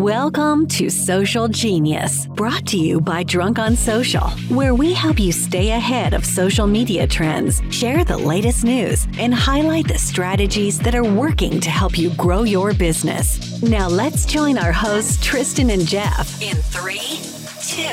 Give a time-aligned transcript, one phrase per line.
[0.00, 5.30] Welcome to Social Genius, brought to you by Drunk on Social, where we help you
[5.30, 10.94] stay ahead of social media trends, share the latest news, and highlight the strategies that
[10.94, 13.60] are working to help you grow your business.
[13.62, 17.20] Now, let's join our hosts, Tristan and Jeff, in three,
[17.68, 17.92] two,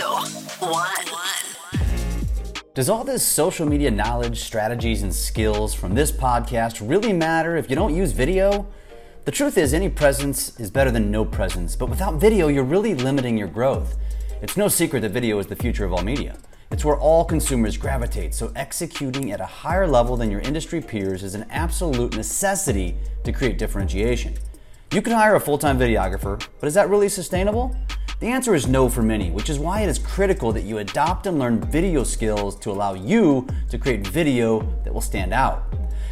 [0.66, 1.08] one.
[2.74, 7.70] Does all this social media knowledge, strategies, and skills from this podcast really matter if
[7.70, 8.66] you don't use video?
[9.28, 12.95] The truth is, any presence is better than no presence, but without video, you're really
[12.95, 13.98] limiting your growth.
[14.41, 16.38] It's no secret that video is the future of all media.
[16.72, 21.23] It's where all consumers gravitate, so executing at a higher level than your industry peers
[21.23, 22.95] is an absolute necessity
[23.26, 24.34] to create differentiation.
[24.94, 27.75] You can hire a full time videographer, but is that really sustainable?
[28.22, 31.28] The answer is no for many, which is why it is critical that you adopt
[31.28, 35.66] and learn video skills to allow you to create video that will stand out.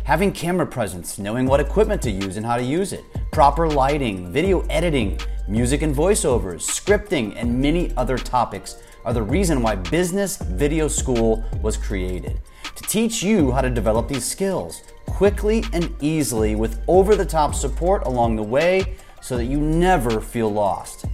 [0.05, 4.31] Having camera presence, knowing what equipment to use and how to use it, proper lighting,
[4.31, 10.37] video editing, music and voiceovers, scripting, and many other topics are the reason why Business
[10.37, 12.39] Video School was created.
[12.75, 17.55] To teach you how to develop these skills quickly and easily with over the top
[17.55, 21.05] support along the way so that you never feel lost.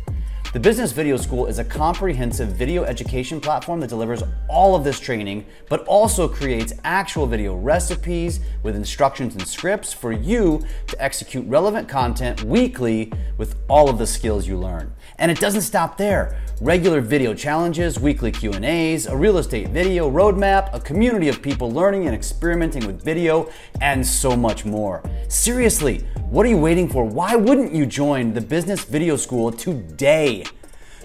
[0.54, 5.00] The Business Video School is a comprehensive video education platform that delivers all of this
[5.00, 11.48] training, but also creates actual video recipes with instructions and scripts for you to execute
[11.48, 14.94] relevant content weekly with all of the skills you learn.
[15.20, 16.38] And it doesn't stop there.
[16.60, 22.08] Regular video challenges, weekly Q&As, a real estate video roadmap, a community of people learning
[22.08, 25.02] and experimenting with video, and so much more.
[25.30, 27.04] Seriously, what are you waiting for?
[27.04, 30.46] Why wouldn't you join the Business Video School today?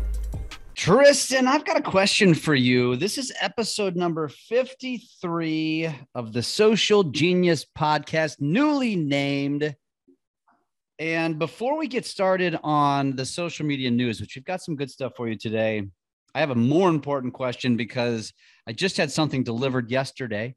[0.80, 2.96] Tristan, I've got a question for you.
[2.96, 9.76] This is episode number 53 of the Social Genius podcast, newly named.
[10.98, 14.90] And before we get started on the social media news, which we've got some good
[14.90, 15.86] stuff for you today,
[16.34, 18.32] I have a more important question because
[18.66, 20.54] I just had something delivered yesterday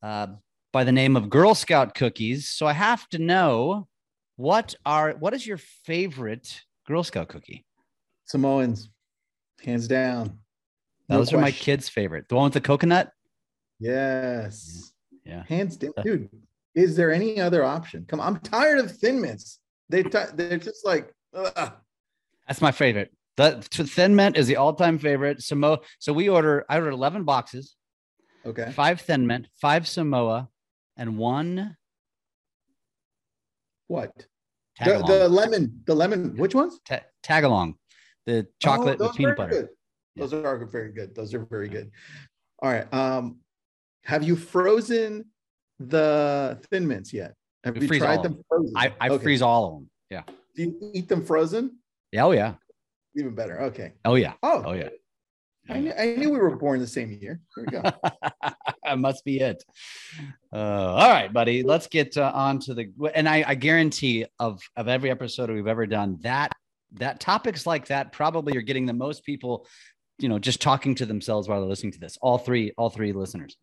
[0.00, 0.28] uh,
[0.72, 2.48] by the name of Girl Scout cookies.
[2.48, 3.88] So I have to know
[4.36, 7.64] what are what is your favorite Girl Scout cookie?
[8.26, 8.90] Samoans
[9.62, 10.38] hands down.
[11.08, 11.38] No Those question.
[11.38, 12.28] are my kids' favorite.
[12.28, 13.12] The one with the coconut.
[13.78, 14.92] Yes.
[15.24, 15.44] Yeah.
[15.48, 16.28] Hands down, dude.
[16.74, 18.04] Is there any other option?
[18.08, 19.60] Come, on, I'm tired of Thin Mints.
[19.88, 21.12] They t- they're just like.
[21.34, 21.72] Ugh.
[22.46, 23.12] That's my favorite.
[23.36, 25.42] The Thin Mint is the all-time favorite.
[25.42, 25.80] Samoa.
[25.98, 26.64] So we order.
[26.68, 27.76] I ordered 11 boxes.
[28.44, 28.72] Okay.
[28.72, 30.48] Five Thin Mint, five Samoa,
[30.96, 31.76] and one.
[33.88, 34.12] What?
[34.84, 35.82] The, the, lemon.
[35.86, 36.36] The lemon.
[36.36, 36.78] Which ones?
[36.84, 37.76] Ta- tag along
[38.26, 39.50] the chocolate oh, with peanut butter.
[39.50, 39.68] Good.
[40.16, 40.40] Those yeah.
[40.40, 41.14] are very good.
[41.14, 41.90] Those are very good.
[42.60, 42.92] All right.
[42.92, 43.38] Um,
[44.04, 45.26] have you frozen
[45.78, 47.34] the thin mints yet?
[47.64, 48.72] Have you tried them frozen?
[48.76, 49.22] I, I okay.
[49.22, 49.90] freeze all of them.
[50.10, 50.22] Yeah.
[50.54, 51.78] Do you eat them frozen?
[52.12, 52.54] Yeah, oh yeah.
[53.16, 53.60] Even better.
[53.62, 53.92] Okay.
[54.04, 54.34] Oh yeah.
[54.42, 54.88] Oh, oh yeah.
[55.68, 57.40] I knew, I knew we were born the same year.
[57.56, 57.82] There we go.
[58.84, 59.64] that must be it.
[60.52, 61.64] Uh, all right, buddy.
[61.64, 62.92] Let's get uh, on to the.
[63.14, 66.52] And I, I guarantee of of every episode we've ever done, that
[66.98, 69.66] that topics like that probably are getting the most people,
[70.18, 72.18] you know, just talking to themselves while they're listening to this.
[72.20, 73.56] All three, all three listeners.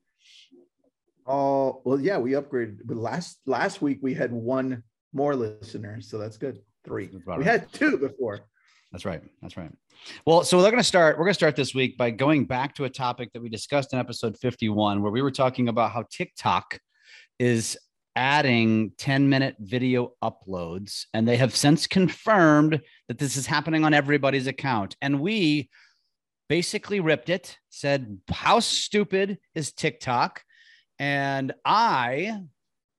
[1.25, 2.79] Oh well, yeah, we upgraded.
[2.85, 4.83] But last last week we had one
[5.13, 6.59] more listener, so that's good.
[6.85, 7.09] Three.
[7.13, 7.45] we right.
[7.45, 8.41] had two before.
[8.91, 9.21] That's right.
[9.41, 9.71] That's right.
[10.25, 11.17] Well, so we're going to start.
[11.17, 13.93] We're going to start this week by going back to a topic that we discussed
[13.93, 16.79] in episode 51, where we were talking about how TikTok
[17.39, 17.77] is
[18.15, 23.93] adding 10 minute video uploads, and they have since confirmed that this is happening on
[23.93, 24.95] everybody's account.
[25.01, 25.69] And we
[26.49, 30.43] basically ripped it, said, How stupid is TikTok?
[30.99, 32.39] And I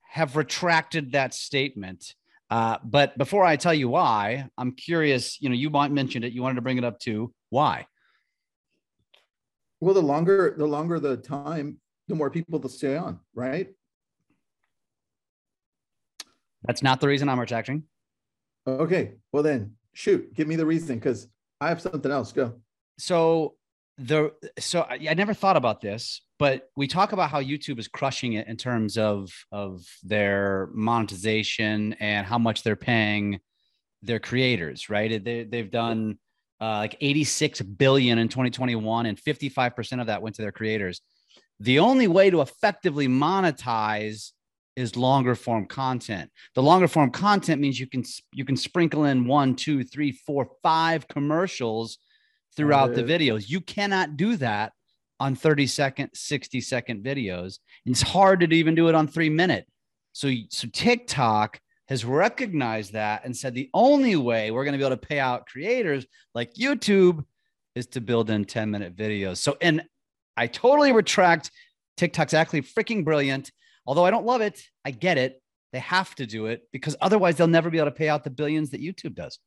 [0.09, 2.15] have retracted that statement.
[2.49, 5.41] Uh, but before I tell you why, I'm curious.
[5.41, 6.33] You know, you might mentioned it.
[6.33, 7.33] You wanted to bring it up too.
[7.49, 7.87] Why?
[9.81, 13.69] Well, the longer the longer the time, the more people to stay on, right?
[16.67, 17.83] That's not the reason I'm retracting.
[18.67, 19.13] Okay.
[19.31, 21.27] Well, then shoot, give me the reason because
[21.61, 22.31] I have something else.
[22.31, 22.61] Go.
[22.97, 23.55] So
[23.97, 27.87] the so I, I never thought about this, but we talk about how YouTube is
[27.87, 33.39] crushing it in terms of of their monetization and how much they're paying
[34.01, 34.89] their creators.
[34.89, 35.23] Right?
[35.23, 36.19] They they've done
[36.61, 41.01] uh, like 86 billion in 2021, and 55 percent of that went to their creators.
[41.59, 44.31] The only way to effectively monetize
[44.75, 46.29] is longer form content.
[46.53, 50.49] The longer form content means you can you can sprinkle in one, two, three, four,
[50.61, 51.97] five commercials
[52.55, 53.49] throughout the videos.
[53.49, 54.73] You cannot do that
[55.19, 57.59] on 30 second, 60 second videos.
[57.85, 59.65] It's hard to even do it on three minute.
[60.13, 64.85] So, so TikTok has recognized that and said the only way we're going to be
[64.85, 67.23] able to pay out creators like YouTube
[67.75, 69.37] is to build in 10 minute videos.
[69.37, 69.83] So, and
[70.37, 71.51] I totally retract
[71.97, 73.51] TikTok's actually freaking brilliant.
[73.85, 75.41] Although I don't love it, I get it.
[75.71, 78.29] They have to do it because otherwise they'll never be able to pay out the
[78.29, 79.39] billions that YouTube does.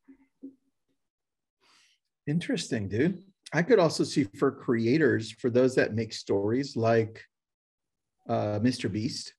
[2.27, 3.23] Interesting, dude.
[3.51, 7.23] I could also see for creators, for those that make stories like
[8.27, 8.91] uh, Mr.
[8.91, 9.33] Beast,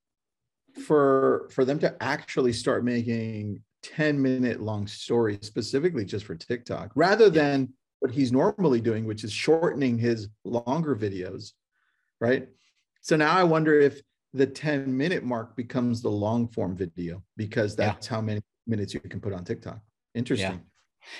[0.84, 6.90] for for them to actually start making 10 minute long stories specifically just for TikTok
[6.94, 11.52] rather than what he's normally doing, which is shortening his longer videos,
[12.20, 12.48] right?
[13.02, 14.00] So now I wonder if
[14.32, 18.16] the 10 minute mark becomes the long form video because that's yeah.
[18.16, 19.80] how many minutes you can put on TikTok.
[20.14, 20.52] Interesting.
[20.52, 20.58] Yeah.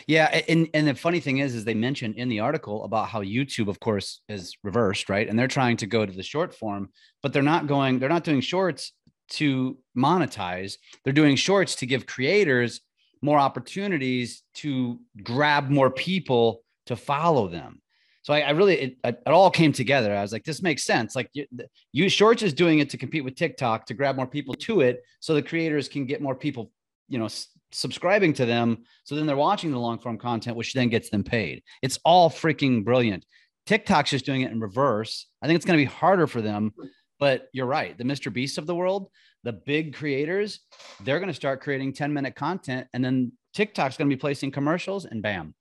[0.07, 3.23] Yeah, and and the funny thing is, is they mentioned in the article about how
[3.23, 5.27] YouTube, of course, is reversed, right?
[5.27, 6.91] And they're trying to go to the short form,
[7.23, 7.99] but they're not going.
[7.99, 8.93] They're not doing shorts
[9.31, 10.75] to monetize.
[11.03, 12.83] They're doing shorts to give creators
[13.23, 17.81] more opportunities to grab more people to follow them.
[18.23, 20.15] So I, I really, it, it, all came together.
[20.15, 21.17] I was like, this makes sense.
[21.17, 21.47] Like you,
[21.93, 25.03] you Shorts is doing it to compete with TikTok to grab more people to it,
[25.21, 26.71] so the creators can get more people,
[27.09, 27.29] you know,
[27.73, 28.85] subscribing to them.
[29.05, 31.63] So then they're watching the long form content, which then gets them paid.
[31.83, 33.25] It's all freaking brilliant.
[33.67, 35.27] TikTok's just doing it in reverse.
[35.43, 36.73] I think it's going to be harder for them,
[37.19, 37.97] but you're right.
[37.97, 38.33] The Mr.
[38.33, 39.11] Beast of the world,
[39.45, 40.61] the big creators,
[41.05, 44.51] they're going to start creating 10 minute content and then TikTok's going to be placing
[44.51, 45.55] commercials and bam.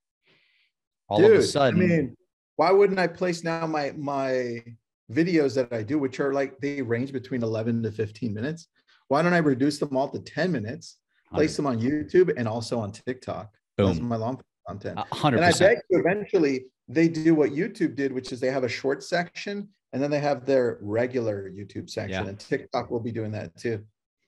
[1.07, 1.81] All Dude, of a sudden.
[1.81, 2.17] I mean,
[2.59, 4.61] why wouldn't I place now my my
[5.11, 8.67] videos that I do, which are like they range between 11 to 15 minutes?
[9.07, 10.97] Why don't I reduce them all to 10 minutes
[11.33, 13.53] place them on YouTube and also on TikTok.
[13.77, 13.87] Boom.
[13.87, 14.97] That's my long content.
[14.97, 15.35] 100%.
[15.35, 18.69] And I bet you eventually they do what YouTube did, which is they have a
[18.69, 22.23] short section and then they have their regular YouTube section.
[22.23, 22.29] Yeah.
[22.29, 23.83] And TikTok will be doing that too.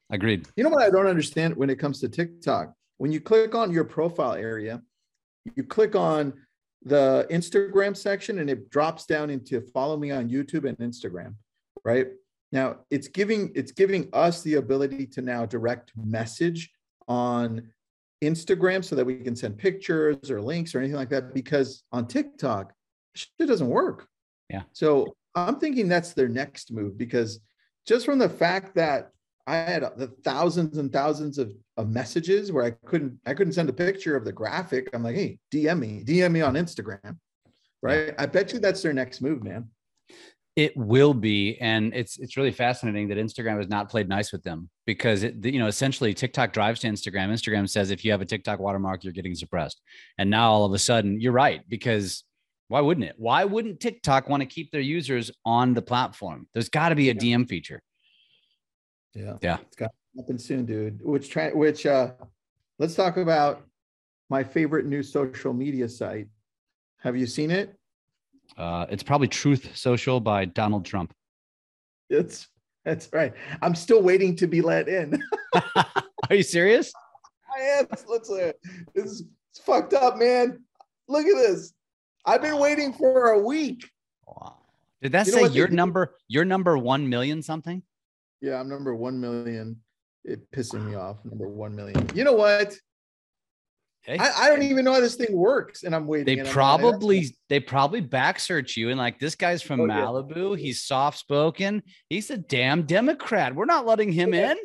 [0.10, 0.48] Agreed.
[0.56, 2.74] You know what I don't understand when it comes to TikTok?
[2.98, 4.82] When you click on your profile area,
[5.56, 6.34] you click on
[6.84, 11.36] the Instagram section and it drops down into follow me on YouTube and Instagram,
[11.84, 12.08] right?
[12.52, 16.72] Now it's giving it's giving us the ability to now direct message
[17.08, 17.70] on
[18.24, 22.08] Instagram so that we can send pictures or links or anything like that because on
[22.08, 22.74] TikTok,
[23.40, 24.08] it doesn't work.
[24.50, 24.64] Yeah.
[24.74, 27.40] So I'm thinking that's their next move because
[27.88, 29.12] just from the fact that
[29.48, 33.54] I had uh, the thousands and thousands of, of messages where I couldn't I couldn't
[33.54, 34.90] send a picture of the graphic.
[34.94, 37.18] I'm like, hey, DM me, DM me on Instagram.
[37.82, 38.14] Right.
[38.20, 39.70] I bet you that's their next move, man.
[40.56, 44.44] It will be, and it's it's really fascinating that Instagram has not played nice with
[44.44, 47.30] them because it, you know essentially TikTok drives to Instagram.
[47.30, 49.82] Instagram says if you have a TikTok watermark, you're getting suppressed,
[50.18, 52.26] and now all of a sudden you're right because
[52.68, 53.16] why wouldn't it?
[53.18, 56.48] Why wouldn't TikTok want to keep their users on the platform?
[56.54, 57.82] There's got to be a DM feature.
[59.14, 61.00] Yeah, yeah, it's got to happen soon, dude.
[61.04, 62.12] Which tra- which uh,
[62.80, 63.64] let's talk about
[64.30, 66.28] my favorite new social media site.
[67.00, 67.76] Have you seen it?
[68.58, 71.14] Uh, it's probably Truth Social by Donald Trump.
[72.10, 72.48] It's
[72.86, 73.34] that's right.
[73.62, 75.22] I'm still waiting to be let in.
[75.56, 76.92] Are you serious?
[77.58, 77.88] I am.
[78.08, 78.54] Let's this
[78.96, 80.64] is it's fucked up, man.
[81.08, 81.74] Look at this.
[82.26, 83.90] I've been waiting for a week.
[84.26, 84.58] Wow.
[85.02, 86.16] Did that you say your number?
[86.28, 87.84] Your number one million something?
[88.42, 89.78] Yeah, I'm number one million.
[90.24, 91.18] It pissing me off.
[91.24, 92.08] Number one million.
[92.14, 92.76] You know what?
[94.04, 96.44] Hey, I, I, don't even know how this thing works, and I'm waiting.
[96.44, 100.58] They probably they probably back search you and like this guy's from oh, Malibu.
[100.58, 100.64] Yeah.
[100.64, 101.84] He's soft spoken.
[102.10, 103.54] He's a damn Democrat.
[103.54, 104.58] We're not letting him in.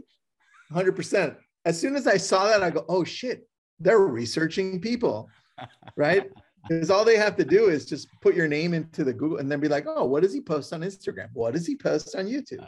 [0.73, 1.35] Hundred percent.
[1.67, 3.47] As soon as I saw that, I go, "Oh shit!
[3.79, 5.29] They're researching people,
[5.97, 6.31] right?"
[6.67, 9.53] Because all they have to do is just put your name into the Google and
[9.53, 11.29] then be like, "Oh, what does he post on Instagram?
[11.35, 12.67] What does he post on YouTube?" Uh,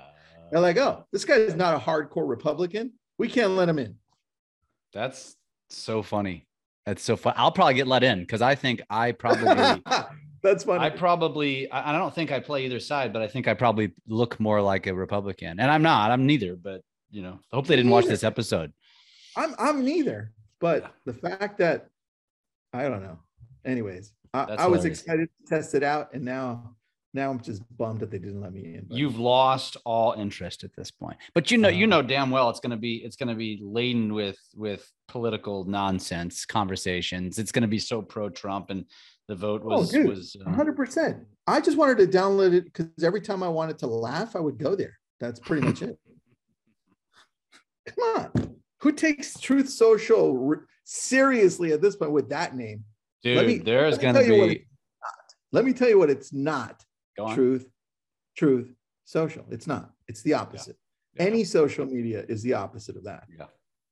[0.50, 2.93] They're like, "Oh, this guy is not a hardcore Republican.
[3.19, 3.97] We can't let him in."
[4.93, 5.37] That's
[5.71, 6.47] so funny.
[6.87, 7.35] That's so fun.
[7.37, 9.83] I'll probably get let in because I think I probably
[10.43, 10.85] that's funny.
[10.85, 14.40] I probably I don't think I play either side, but I think I probably look
[14.40, 15.61] more like a Republican.
[15.61, 18.73] And I'm not, I'm neither, but you know, I hope they didn't watch this episode.
[19.37, 20.33] I'm I'm neither.
[20.61, 21.88] But the fact that
[22.73, 23.19] I don't know.
[23.64, 26.75] Anyways, I, I was excited to test it out, and now
[27.15, 28.85] now I'm just bummed that they didn't let me in.
[28.88, 28.97] But.
[28.97, 31.17] You've lost all interest at this point.
[31.35, 34.12] But you know, uh, you know damn well it's gonna be it's gonna be laden
[34.12, 37.38] with with political nonsense conversations.
[37.38, 38.85] It's gonna be so pro Trump and
[39.29, 41.25] the vote oh, was oh, dude, was uh, 100%.
[41.47, 44.59] I just wanted to download it because every time I wanted to laugh, I would
[44.59, 44.99] go there.
[45.21, 45.99] That's pretty much it.
[47.87, 48.57] Come on.
[48.81, 52.85] Who takes Truth Social re- seriously at this point with that name?
[53.23, 54.67] Dude, me- there's going to tell you what be.
[55.53, 56.83] Let me tell you what it's not.
[57.26, 57.66] Truth,
[58.37, 58.72] truth,
[59.04, 59.44] social.
[59.50, 59.90] It's not.
[60.06, 60.76] It's the opposite.
[61.14, 61.25] Yeah.
[61.26, 63.25] Any social media is the opposite of that.
[63.37, 63.46] Yeah,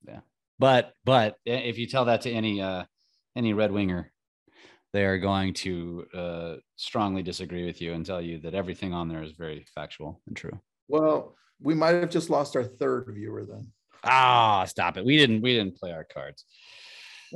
[0.07, 0.21] yeah.
[0.59, 2.85] But but if you tell that to any uh
[3.35, 4.13] any red winger,
[4.93, 9.09] they are going to uh strongly disagree with you and tell you that everything on
[9.09, 10.59] there is very factual and true.
[10.89, 13.73] Well, we might have just lost our third viewer then.
[14.05, 15.05] Ah, stop it.
[15.05, 16.45] We didn't we didn't play our cards.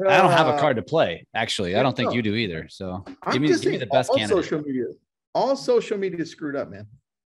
[0.09, 1.26] I don't have a Uh, card to play.
[1.35, 2.14] Actually, I don't think no.
[2.14, 2.68] you do either.
[2.70, 4.44] So I'm give me give me the best candidate.
[4.44, 4.85] social media.
[5.35, 6.87] All social media is screwed up, man.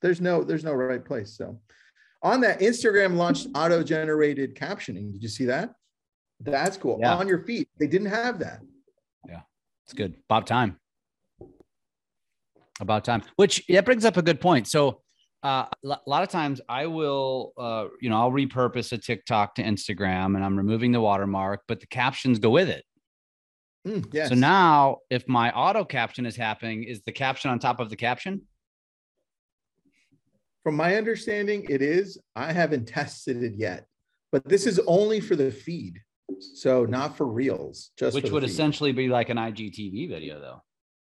[0.02, 1.36] There's no there's no right place.
[1.38, 1.60] So
[2.24, 5.12] on that, Instagram launched auto-generated captioning.
[5.12, 5.74] Did you see that?
[6.40, 7.00] That's cool.
[7.02, 7.16] Yeah.
[7.16, 7.68] On your feed.
[7.80, 8.62] They didn't have that.
[9.28, 9.42] Yeah.
[9.86, 10.16] It's good.
[10.30, 10.80] About time.
[12.80, 13.24] About time.
[13.36, 14.68] Which that brings up a good point.
[14.68, 15.02] So
[15.44, 19.64] uh, a lot of times I will, uh, you know, I'll repurpose a TikTok to
[19.64, 22.84] Instagram and I'm removing the watermark, but the captions go with it.
[23.88, 24.30] Mm, yes.
[24.30, 27.96] So now if my auto caption is happening, is the caption on top of the
[27.96, 28.42] caption?
[30.64, 32.20] From my understanding, it is.
[32.36, 33.88] I haven't tested it yet,
[34.32, 36.00] but this is only for the feed.
[36.40, 38.50] So not for reels, just Which would feed.
[38.50, 40.62] essentially be like an IGTV video though.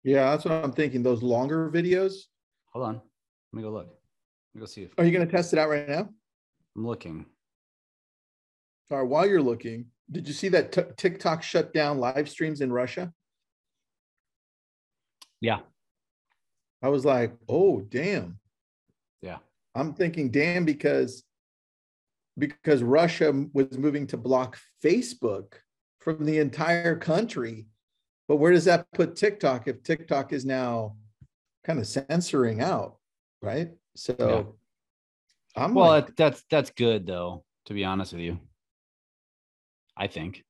[0.03, 1.03] Yeah, that's what I'm thinking.
[1.03, 2.13] Those longer videos.
[2.73, 2.95] Hold on.
[2.95, 3.87] Let me go look.
[3.87, 6.09] Let me go see if Are you going to test it out right now?
[6.75, 7.25] I'm looking.
[8.91, 9.07] All right.
[9.07, 13.11] While you're looking, did you see that Tik- TikTok shut down live streams in Russia?
[15.41, 15.59] Yeah.
[16.81, 18.39] I was like, oh damn.
[19.21, 19.37] Yeah.
[19.73, 21.23] I'm thinking damn because
[22.37, 25.53] because Russia was moving to block Facebook
[25.99, 27.67] from the entire country.
[28.27, 30.97] But where does that put TikTok if TikTok is now
[31.63, 32.97] kind of censoring out,
[33.41, 33.71] right?
[33.95, 34.55] So
[35.55, 38.39] I'm Well, like, that's that's good though, to be honest with you.
[39.97, 40.43] I think.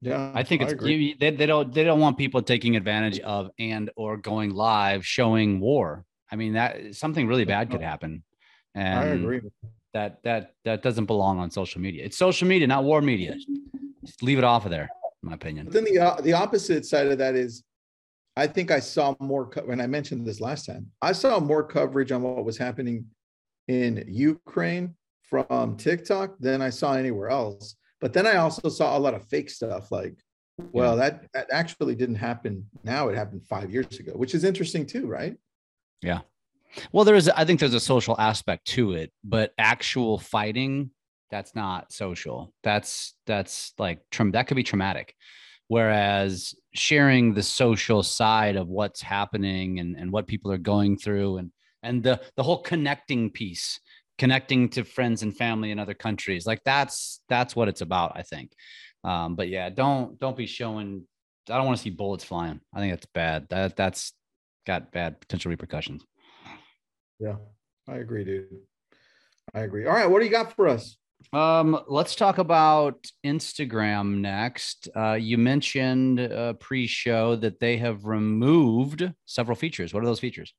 [0.00, 3.50] yeah, I think it's you, they, they don't they don't want people taking advantage of
[3.58, 6.04] and or going live showing war.
[6.30, 8.22] I mean that something really bad could happen,
[8.74, 9.40] and I agree.
[9.94, 12.04] that that that doesn't belong on social media.
[12.04, 13.36] It's social media, not war media.
[14.04, 14.88] Just leave it off of there,
[15.22, 15.66] in my opinion.
[15.66, 17.64] But then the uh, the opposite side of that is,
[18.36, 19.48] I think I saw more.
[19.48, 23.06] Co- when I mentioned this last time, I saw more coverage on what was happening
[23.68, 27.76] in Ukraine from TikTok than I saw anywhere else.
[28.00, 30.16] But then I also saw a lot of fake stuff, like,
[30.72, 32.66] well, that that actually didn't happen.
[32.82, 35.36] Now it happened five years ago, which is interesting too, right?
[36.02, 36.20] Yeah.
[36.92, 40.90] Well, there is I think there's a social aspect to it, but actual fighting
[41.30, 42.52] that's not social.
[42.62, 45.14] That's that's like traum- that could be traumatic.
[45.68, 51.38] Whereas sharing the social side of what's happening and, and what people are going through
[51.38, 51.50] and
[51.82, 53.80] and the the whole connecting piece,
[54.18, 58.22] connecting to friends and family in other countries, like that's that's what it's about, I
[58.22, 58.52] think.
[59.04, 61.06] Um, but yeah, don't don't be showing.
[61.48, 62.60] I don't want to see bullets flying.
[62.74, 63.46] I think that's bad.
[63.50, 64.12] That that's
[64.66, 66.04] got bad potential repercussions.
[67.18, 67.36] Yeah,
[67.88, 68.48] I agree, dude.
[69.54, 69.86] I agree.
[69.86, 70.96] All right, what do you got for us?
[71.32, 74.88] Um, let's talk about Instagram next.
[74.94, 79.94] Uh, you mentioned uh, pre-show that they have removed several features.
[79.94, 80.52] What are those features?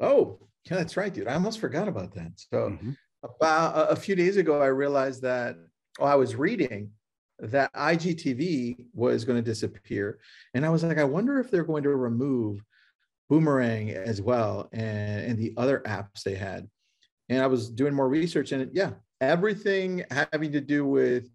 [0.00, 1.28] Oh, yeah, that's right, dude.
[1.28, 2.32] I almost forgot about that.
[2.36, 2.70] So.
[2.70, 2.96] Mhm.
[3.40, 5.56] about a, a few days ago, I realized that
[5.98, 6.90] oh, I was reading
[7.38, 10.18] that IGTV was going to disappear,
[10.52, 12.62] and I was like, I wonder if they're going to remove
[13.30, 16.68] Boomerang as well and, and the other apps they had.
[17.28, 21.28] And I was doing more research, and yeah, everything having to do with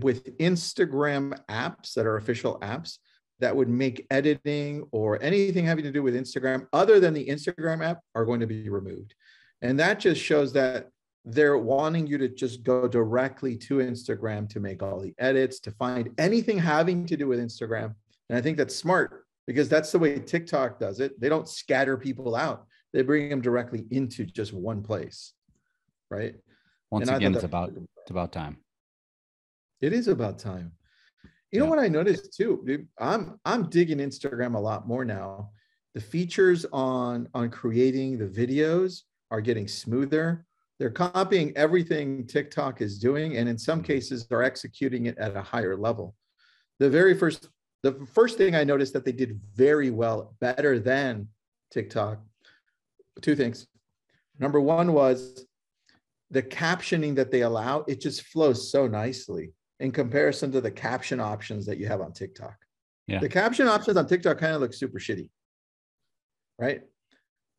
[0.00, 2.98] with Instagram apps that are official apps
[3.40, 7.84] that would make editing or anything having to do with Instagram other than the Instagram
[7.84, 9.14] app are going to be removed.
[9.62, 10.88] And that just shows that
[11.24, 15.72] they're wanting you to just go directly to Instagram to make all the edits, to
[15.72, 17.94] find anything having to do with Instagram.
[18.28, 21.20] And I think that's smart because that's the way TikTok does it.
[21.20, 25.32] They don't scatter people out, they bring them directly into just one place.
[26.10, 26.36] Right.
[26.90, 28.58] Once And again, it's about it's about time.
[29.80, 30.72] It is about time.
[31.52, 31.70] You know Yeah.
[31.70, 32.62] what I noticed too?
[32.66, 32.88] dude?
[32.98, 35.50] I'm I'm digging Instagram a lot more now.
[35.94, 40.44] The features on on creating the videos are getting smoother.
[40.78, 43.86] They're copying everything TikTok is doing, and in some mm-hmm.
[43.86, 46.14] cases, they're executing it at a higher level.
[46.78, 47.48] The very first,
[47.82, 51.28] the first thing I noticed that they did very well, better than
[51.70, 52.20] TikTok.
[53.22, 53.66] Two things.
[54.38, 55.46] Number one was
[56.30, 57.84] the captioning that they allow.
[57.88, 62.12] It just flows so nicely in comparison to the caption options that you have on
[62.12, 62.56] TikTok.
[63.06, 63.20] Yeah.
[63.20, 65.28] The caption options on TikTok kind of look super shitty,
[66.58, 66.82] right?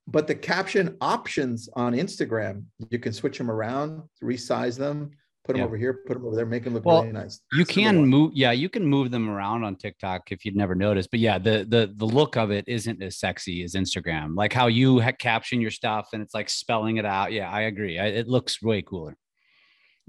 [0.08, 5.12] But the caption options on Instagram, you can switch them around, resize them,
[5.46, 5.66] put them Yeah.
[5.66, 7.40] over here, put them over there, make them look Well, really nice.
[7.54, 10.58] you That's number can move yeah you can move them around on tiktok if you'd
[10.58, 14.36] never noticed but yeah the the the look of it isn't as sexy as instagram
[14.36, 17.62] like how you ha- caption your stuff and it's like spelling it out yeah i
[17.62, 19.16] agree I, it looks way cooler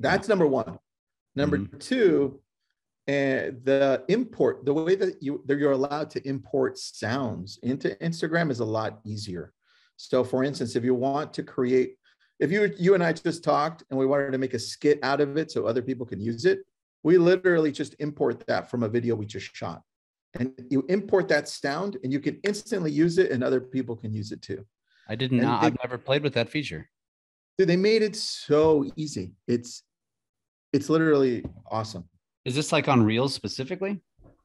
[0.01, 0.79] That's number one.
[1.37, 1.79] Number Mm-hmm.
[1.79, 2.41] two,
[3.07, 8.51] and the import, the way that you that you're allowed to import sounds into Instagram
[8.51, 9.53] is a lot easier.
[9.97, 11.97] So, for instance, if you want to create,
[12.39, 15.21] if you you and I just talked and we wanted to make a skit out
[15.21, 16.61] of it so other people can use it,
[17.03, 19.83] we literally just import that from a video we just shot,
[20.35, 24.13] and you import that sound, and you can instantly use it, and other people can
[24.13, 24.65] use it too.
[25.09, 26.89] i didn't know i've never played with that feature
[27.57, 29.33] Dude, they made it so easy.
[29.49, 29.83] It's
[30.73, 32.05] it's literally awesome.
[32.45, 34.01] is this like on reels specifically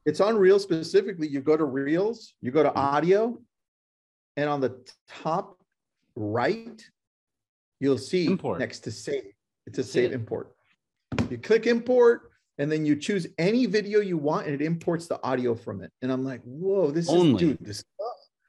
[0.06, 1.28] It's on Reels specifically.
[1.28, 3.40] You go to Reels, you go to audio,
[4.36, 4.72] and on the
[5.22, 5.56] top
[6.14, 6.78] right,
[7.80, 8.58] you'll see Import.
[8.60, 9.32] next to save.
[9.66, 10.14] It's a save it.
[10.20, 10.52] import.
[11.30, 15.18] You click import, and then you choose any video you want, and it imports the
[15.24, 15.90] audio from it.
[16.02, 17.32] And I'm like, whoa, this Only.
[17.32, 17.82] is dude, this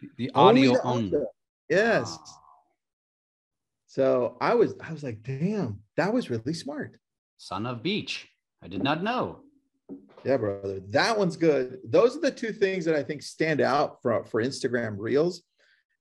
[0.02, 1.08] The- the only audio the only.
[1.08, 1.26] audio.
[1.70, 2.08] Yes.
[2.12, 2.26] Wow.
[3.88, 7.00] So I was, I was like, damn, that was really smart.
[7.38, 8.28] Son of Beach.
[8.64, 9.42] I did not know.
[10.24, 10.80] Yeah, brother.
[10.90, 11.80] That one's good.
[11.86, 15.44] Those are the two things that I think stand out for, for Instagram Reels.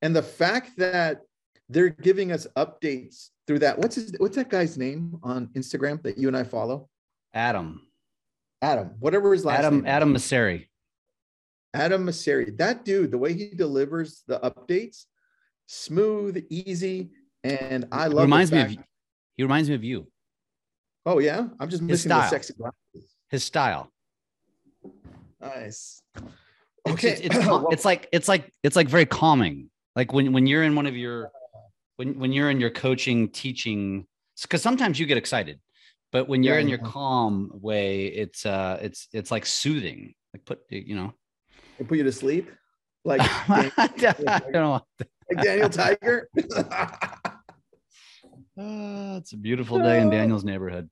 [0.01, 1.21] And the fact that
[1.69, 3.79] they're giving us updates through that.
[3.79, 6.89] What's his what's that guy's name on Instagram that you and I follow?
[7.33, 7.87] Adam.
[8.63, 9.87] Adam, whatever his last Adam name.
[9.87, 9.91] is.
[9.91, 10.67] Adam Mosseri.
[11.75, 12.57] Adam Mosseri.
[12.57, 15.05] That dude, the way he delivers the updates,
[15.67, 17.11] smooth, easy,
[17.43, 20.07] and I love reminds me of he reminds me of you.
[21.07, 23.15] Oh yeah, I'm just missing the sexy glasses.
[23.31, 23.91] His style.
[25.41, 26.03] Nice.
[26.89, 27.37] Okay, it's, it's,
[27.73, 29.71] it's like it's like it's like very calming.
[29.97, 31.31] Like when when you're in one of your
[31.97, 34.07] when when you're in your coaching teaching
[34.43, 35.61] because sometimes you get excited,
[36.11, 36.91] but when you're Yeah, in your yeah.
[36.91, 40.15] calm way, it's uh it's it's like soothing.
[40.33, 41.13] Like put you know.
[41.79, 42.51] they put you to sleep,
[43.05, 43.71] like I
[44.53, 44.81] don't know.
[45.31, 46.29] like Daniel Tiger.
[48.59, 50.89] Uh, it's a beautiful day in Daniel's neighborhood.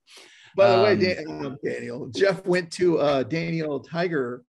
[0.56, 4.44] By the way, Um, Dan- uh, Daniel, Jeff went to a Daniel Tiger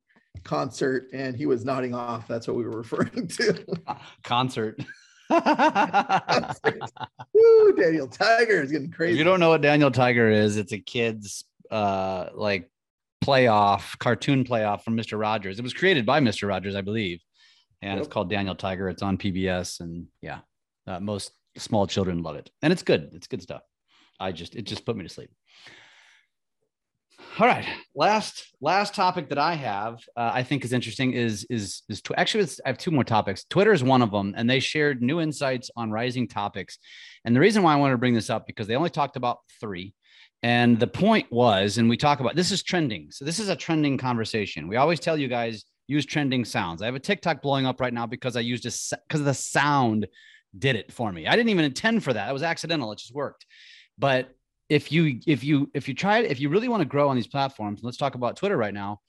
[0.44, 2.28] concert and he was nodding off.
[2.28, 3.64] That's what we were referring to.
[4.24, 4.78] Concert.
[5.30, 5.36] Woo,
[7.76, 9.12] Daniel Tiger is getting crazy.
[9.14, 12.70] If you don't know what Daniel Tiger is, it's a kid's uh like
[13.24, 15.18] playoff, cartoon playoff from Mr.
[15.20, 15.58] Rogers.
[15.58, 16.48] It was created by Mr.
[16.48, 17.20] Rogers, I believe.
[17.82, 18.88] And it's called Daniel Tiger.
[18.88, 19.80] It's on PBS.
[19.80, 20.38] And yeah,
[20.86, 22.50] uh, most small children love it.
[22.62, 23.10] And it's good.
[23.12, 23.62] It's good stuff.
[24.20, 25.30] I just it just put me to sleep.
[27.38, 31.82] All right, last last topic that I have, uh, I think is interesting is is
[31.88, 33.44] is tw- actually I have two more topics.
[33.44, 36.78] Twitter is one of them, and they shared new insights on rising topics.
[37.24, 39.38] And the reason why I wanted to bring this up because they only talked about
[39.60, 39.94] three,
[40.42, 43.08] and the point was, and we talk about this is trending.
[43.10, 44.66] So this is a trending conversation.
[44.66, 46.82] We always tell you guys use trending sounds.
[46.82, 49.34] I have a TikTok blowing up right now because I used a because of the
[49.34, 50.06] sound
[50.56, 51.26] did it for me.
[51.26, 52.28] I didn't even intend for that.
[52.28, 52.92] It was accidental.
[52.92, 53.46] It just worked.
[53.98, 54.30] But
[54.68, 57.16] if you if you if you try it, if you really want to grow on
[57.16, 59.00] these platforms, let's talk about Twitter right now,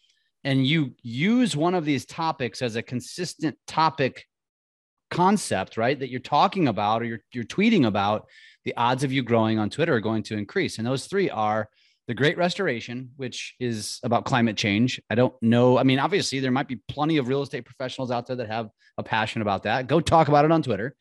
[0.43, 4.25] and you use one of these topics as a consistent topic
[5.11, 5.99] concept, right?
[5.99, 8.27] That you're talking about or you're you're tweeting about,
[8.65, 10.77] the odds of you growing on Twitter are going to increase.
[10.77, 11.69] And those three are
[12.07, 14.99] the Great Restoration, which is about climate change.
[15.09, 15.77] I don't know.
[15.77, 18.69] I mean, obviously, there might be plenty of real estate professionals out there that have
[18.97, 19.87] a passion about that.
[19.87, 20.95] Go talk about it on Twitter.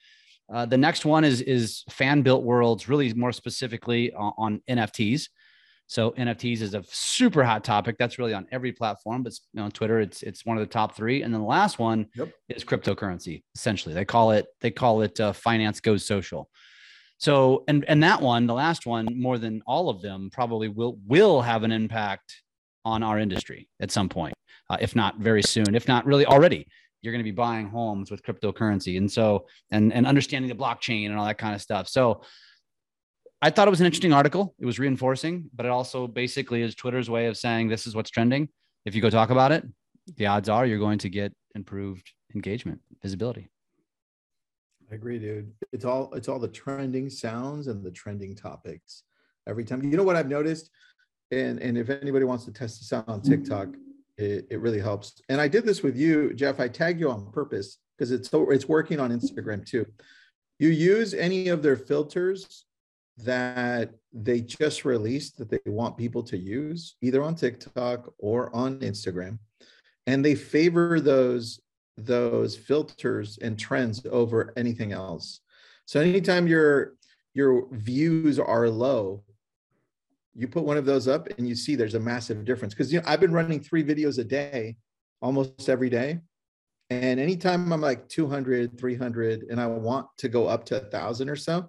[0.53, 5.29] Uh, the next one is is fan built worlds, really more specifically on, on NFTs.
[5.87, 7.97] So NFTs is a super hot topic.
[7.99, 10.73] That's really on every platform, but you know, on Twitter, it's it's one of the
[10.73, 11.23] top three.
[11.23, 12.31] And then the last one Yep.
[12.51, 13.43] is cryptocurrency.
[13.55, 16.51] Essentially, they call it they call it uh, finance goes social.
[17.19, 20.99] So and and that one, the last one, more than all of them, probably will
[21.07, 22.43] will have an impact
[22.85, 24.35] on our industry at some point,
[24.71, 26.67] uh, if not very soon, if not really already.
[27.03, 31.07] You're going to be buying homes with cryptocurrency, and so and and understanding the blockchain
[31.07, 31.89] and all that kind of stuff.
[31.89, 32.23] So
[33.41, 34.55] I thought it was an interesting article.
[34.59, 38.11] It was reinforcing, but it also basically is Twitter's way of saying this is what's
[38.11, 38.49] trending.
[38.85, 39.65] If you go talk about it,
[40.17, 43.49] the odds are you're going to get improved engagement, visibility.
[44.91, 45.53] I agree, dude.
[45.73, 49.05] It's all it's all the trending sounds and the trending topics
[49.47, 49.85] every time.
[49.85, 50.71] You know what I've noticed,
[51.31, 53.69] and and if anybody wants to test this out on TikTok,
[54.19, 55.21] it, it really helps.
[55.29, 56.61] And I did this with you, Jeff.
[56.61, 59.87] I tagged you on purpose because it's it's working on Instagram too.
[60.59, 62.65] You use any of their filters
[63.19, 68.79] that they just released that they want people to use, either on TikTok or on
[68.81, 69.39] Instagram,
[70.07, 71.61] and they favor those
[71.97, 75.41] those filters and trends over anything else.
[75.87, 76.95] So anytime your
[77.35, 79.23] your views are low,
[80.39, 82.73] you put one of those up and you see there's a massive difference.
[82.73, 84.77] Because you know i've been running three videos a day
[85.21, 86.21] almost every day.
[86.91, 91.29] And anytime i'm like 200 300 and i want to go up to a thousand
[91.29, 91.69] or so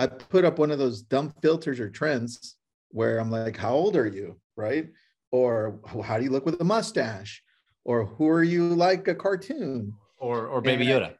[0.00, 2.56] i put up one of those dumb filters or trends
[2.90, 4.38] where i'm like how old are you?
[4.56, 4.88] Right?
[5.30, 7.42] Or how do you look with a mustache?
[7.84, 9.94] Or who are you like a cartoon?
[10.18, 11.14] Or or baby And- yoda.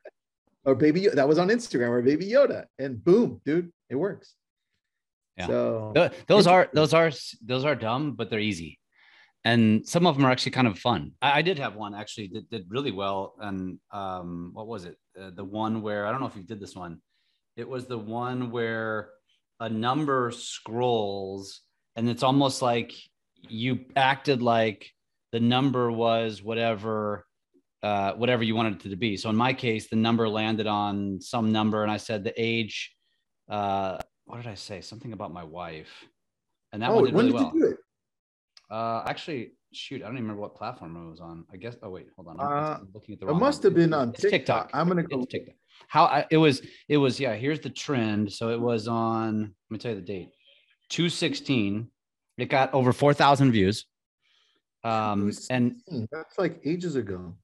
[0.64, 1.14] or baby Yoda.
[1.14, 2.64] that was on instagram or baby yoda.
[2.80, 4.34] And boom dude it works
[5.38, 5.46] Yeah.
[5.46, 7.10] so Th- those are those are
[7.44, 8.78] those are dumb but they're easy
[9.44, 12.28] and some of them are actually kind of fun i, I did have one actually
[12.34, 16.20] that did really well and um what was it uh, the one where i don't
[16.20, 17.00] know if you did this one
[17.56, 19.10] it was the one where
[19.60, 21.60] a number scrolls
[21.96, 22.92] and it's almost like
[23.48, 24.90] you acted like
[25.32, 27.26] the number was whatever
[27.82, 29.16] uh, whatever you wanted it to be.
[29.16, 32.94] So in my case, the number landed on some number, and I said the age.
[33.48, 34.80] Uh, what did I say?
[34.80, 35.88] Something about my wife,
[36.72, 37.52] and that oh one did when really did well.
[37.54, 37.78] you do it
[38.70, 41.44] Uh, actually, shoot, I don't even remember what platform it was on.
[41.52, 41.76] I guess.
[41.82, 42.38] Oh wait, hold on.
[42.40, 43.72] I'm Uh, looking at the Wrong it must one.
[43.72, 44.70] have been on It's TikTok.
[44.74, 45.54] I'm gonna go It's TikTok.
[45.88, 46.60] How I, it was?
[46.88, 47.34] It was yeah.
[47.34, 48.32] Here's the trend.
[48.32, 49.40] So it was on.
[49.40, 50.28] Let me tell you the date.
[50.88, 51.90] Two sixteen.
[52.36, 53.86] It got over four thousand views.
[54.84, 56.08] Um and 216.
[56.12, 57.34] that's like ages ago.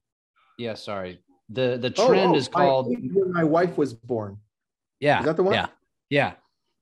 [0.59, 1.21] yeah, sorry.
[1.51, 4.39] The the Oh, trend oh, is called age when my wife was born.
[5.01, 5.19] yeah.
[5.21, 5.55] Is that the one?
[5.55, 5.67] Yeah.
[6.11, 6.35] Yeah.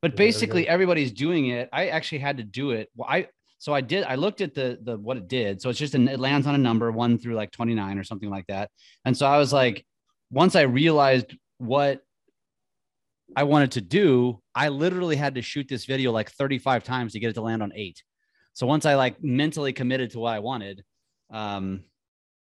[0.03, 1.69] But Yeah, there we basically everybody's doing it.
[1.73, 2.91] I actually had to do it.
[2.97, 5.63] Well, I so I did I looked at the the what it did.
[5.63, 8.29] So it's just an, it lands on a number 1 through like 29 or something
[8.29, 8.71] like that.
[9.05, 9.87] And so I was like
[10.31, 12.03] once I realized what
[13.37, 17.21] I wanted to do, I literally had to shoot this video like 35 times to
[17.21, 18.03] get it to land on 8.
[18.53, 20.85] So once I like mentally committed to what I wanted
[21.31, 21.85] um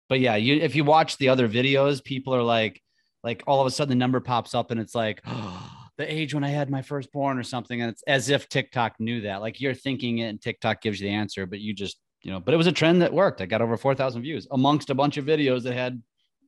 [0.10, 2.82] but yeah, you if you watch the other videos, people are like
[3.24, 5.22] like all of a sudden the number pops up and it's like
[6.02, 7.82] the age when I had my firstborn or something.
[7.82, 9.42] And it's as if TikTok knew that.
[9.42, 12.40] Like you're thinking it and TikTok gives you the answer, but you just, you know,
[12.40, 13.42] but it was a trend that worked.
[13.42, 16.02] I got over 4,000 views amongst a bunch of videos that had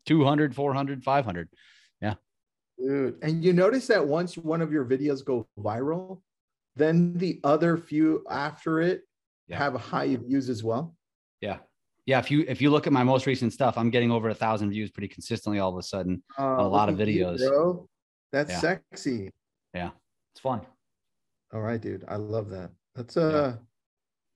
[0.06, 1.50] 200, 400, 500.
[2.80, 6.22] Dude, and you notice that once one of your videos go viral,
[6.76, 9.04] then the other few after it
[9.48, 9.60] Yeah.
[9.60, 10.96] have high views as well.
[11.40, 11.60] Yeah.
[12.08, 12.18] Yeah.
[12.18, 14.72] If you, if you look at my most recent stuff, I'm getting over a thousand
[14.72, 16.24] views pretty consistently all of a sudden.
[16.38, 17.48] Uh, a lot of you, videos.
[17.48, 17.88] bro.
[18.32, 18.60] That's Yeah.
[18.60, 19.30] sexy.
[19.74, 19.92] Yeah,
[20.34, 20.62] it's fun.
[21.54, 22.06] All right, dude.
[22.08, 22.72] I love that.
[22.96, 23.58] That's uh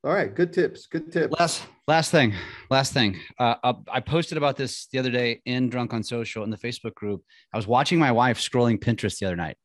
[0.04, 0.34] all right.
[0.34, 0.86] Good tips.
[0.86, 1.34] Good tips.
[1.38, 2.34] Last last thing,
[2.70, 3.20] last thing.
[3.40, 6.58] Uh, uh, I posted about this the other day in Drunk on Social in the
[6.58, 7.24] Facebook group.
[7.54, 9.58] I was watching my wife scrolling Pinterest the other night,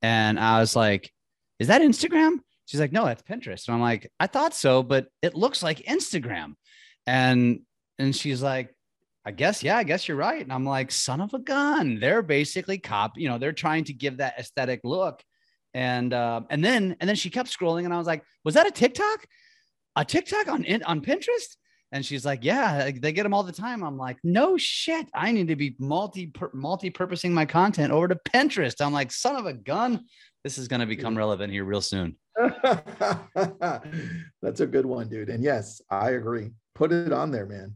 [0.00, 1.10] and I was like,
[1.58, 5.08] "Is that Instagram?" She's like, "No, that's Pinterest." And I'm like, "I thought so, but
[5.20, 6.54] it looks like Instagram."
[7.06, 7.60] And
[7.98, 8.74] and she's like,
[9.24, 12.22] "I guess yeah, I guess you're right." And I'm like, "Son of a gun!" They're
[12.22, 13.16] basically cop.
[13.16, 15.22] You know, they're trying to give that aesthetic look.
[15.74, 18.66] And uh, and then and then she kept scrolling, and I was like, "Was that
[18.66, 19.26] a TikTok?"
[19.96, 21.56] a TikTok on on Pinterest?
[21.94, 23.84] And she's like, yeah, they get them all the time.
[23.84, 25.06] I'm like, no shit.
[25.14, 28.80] I need to be multi multi-purposing my content over to Pinterest.
[28.80, 30.06] I'm like, son of a gun.
[30.42, 32.16] This is going to become relevant here real soon.
[32.36, 33.20] That's
[34.60, 35.28] a good one, dude.
[35.28, 36.52] And yes, I agree.
[36.74, 37.74] Put it on there, man.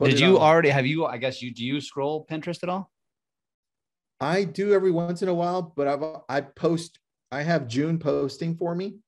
[0.00, 0.42] Did you on.
[0.42, 1.06] already have you?
[1.06, 2.90] I guess you do you scroll Pinterest at all?
[4.20, 6.98] I do every once in a while, but I've I post.
[7.32, 8.98] I have June posting for me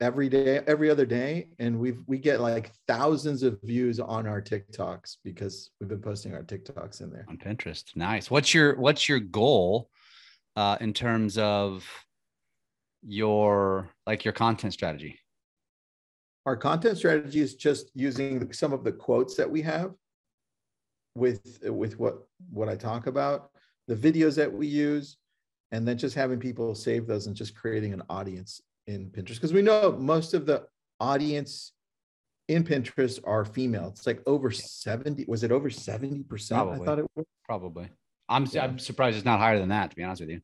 [0.00, 4.40] every day, every other day, and we've we get like thousands of views on our
[4.40, 7.26] TikToks because we've been posting our TikToks in there.
[7.28, 7.84] On Pinterest.
[7.96, 8.30] Nice.
[8.30, 9.90] What's your what's your goal
[10.56, 11.86] uh, in terms of
[13.02, 15.18] your like your content strategy?
[16.46, 19.92] Our content strategy is just using some of the quotes that we have
[21.14, 23.50] with with what what I talk about,
[23.88, 25.16] the videos that we use,
[25.72, 29.52] and then just having people save those and just creating an audience in Pinterest because
[29.52, 30.66] we know most of the
[31.00, 31.72] audience
[32.48, 33.88] in Pinterest are female.
[33.88, 35.24] It's like over 70.
[35.28, 36.52] Was it over 70%?
[36.52, 37.26] I thought it was.
[37.44, 37.88] Probably.
[38.28, 38.64] I'm Yeah.
[38.64, 40.40] I'm surprised it's not higher than that, to be honest with you.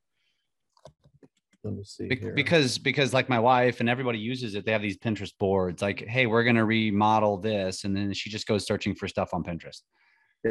[1.64, 2.06] Let me see.
[2.06, 5.82] Be- because because like my wife and everybody uses it they have these pinterest boards
[5.82, 9.34] like hey we're going to remodel this and then she just goes searching for stuff
[9.34, 9.80] on pinterest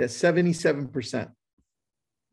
[0.04, 1.32] it's 77%.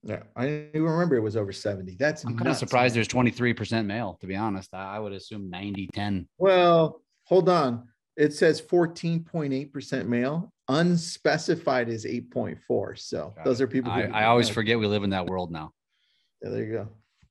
[0.04, 1.96] Yeah, I didn't even remember it was over 70.
[1.96, 5.88] That's i'm kind of surprised there's 23% male to be honest i, would assume 90
[5.94, 7.86] 10 Well, hold on.
[8.16, 10.52] It says 14.8% male.
[10.68, 12.98] Unspecified is 8.4.
[12.98, 13.92] So Got those are people.
[13.92, 15.72] I, I always forget we live in that world now
[16.42, 16.88] Yeah, there you go.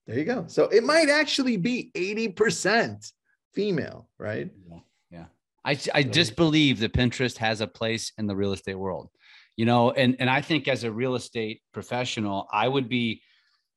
[0.07, 0.45] There you go.
[0.47, 3.11] So it might actually be 80%
[3.53, 4.49] female, right?
[4.69, 4.79] yeah
[5.11, 5.25] yeah
[5.65, 9.09] i, I just believe that pinterest has a place in the real estate world
[9.55, 13.21] you know and and i think as a real estate professional i would be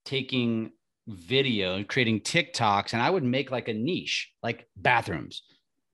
[0.05, 0.71] taking
[1.07, 5.43] video creating tiktoks and i would make like a niche like bathrooms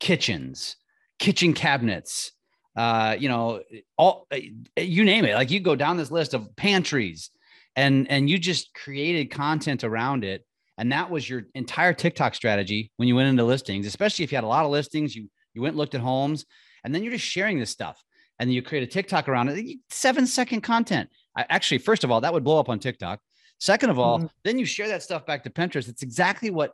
[0.01, 0.77] kitchens,
[1.19, 2.33] kitchen cabinets,
[2.77, 3.61] uh, you know,
[3.97, 4.27] all
[4.77, 5.35] you name it.
[5.35, 7.31] Like you go down this list of pantries,
[7.77, 10.45] and and you just created content around it,
[10.79, 13.87] and that was your entire TikTok strategy when you went into listings.
[13.87, 16.47] Especially if you had a lot of listings, you you went looked at homes,
[16.83, 18.03] and then you're just sharing this stuff,
[18.41, 19.79] and then you create a TikTok around it.
[19.91, 21.11] Seven second content.
[21.37, 23.21] I, actually, first of all, that would blow up on TikTok.
[23.59, 24.27] Second of all, mm-hmm.
[24.45, 25.89] then you share that stuff back to Pinterest.
[25.89, 26.73] It's exactly what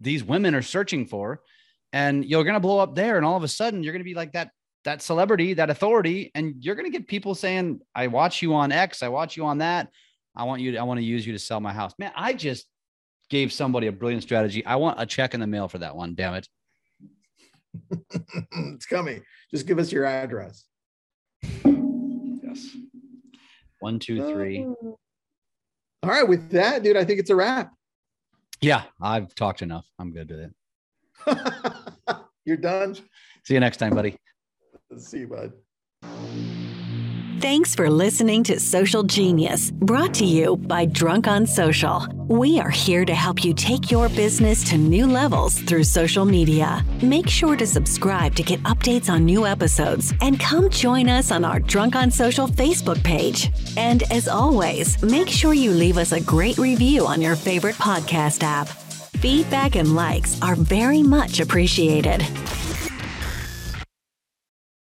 [0.00, 1.42] these women are searching for.
[1.92, 3.18] And you're going to blow up there.
[3.18, 4.50] And all of a sudden, you're going to be like that
[4.84, 8.72] that celebrity, that authority, and you're going to get people saying, "I watch you on
[8.72, 9.90] X, I watch you on that.
[10.34, 12.32] I want you to, I want to use you to sell my house." Man, I
[12.32, 12.66] just
[13.28, 14.64] gave somebody a brilliant strategy.
[14.64, 16.14] I want a check in the mail for that one.
[16.14, 16.48] Damn it.
[18.52, 19.22] it's coming.
[19.50, 20.64] Just give us your address.
[22.58, 22.76] Yes.
[23.80, 24.64] One, two, three.
[24.64, 24.90] Uh,
[26.02, 27.72] all right, with that, dude, I think it's a wrap.
[28.60, 29.86] Yeah, I've talked enough.
[29.98, 30.50] I'm good with
[31.26, 32.16] it.
[32.44, 32.96] You're done.
[33.44, 34.16] See you next time, buddy.
[34.96, 35.52] See you,
[36.02, 36.54] bud.
[37.40, 42.04] Thanks for listening to Social Genius, brought to you by Drunk on Social.
[42.26, 46.84] We are here to help you take your business to new levels through social media.
[47.00, 51.44] Make sure to subscribe to get updates on new episodes and come join us on
[51.44, 53.50] our Drunk on Social Facebook page.
[53.76, 58.42] And as always, make sure you leave us a great review on your favorite podcast
[58.42, 58.66] app.
[58.66, 62.26] Feedback and likes are very much appreciated.